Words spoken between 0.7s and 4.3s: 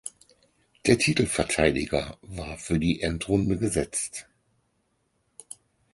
Der Titelverteidiger war für die Endrunde gesetzt.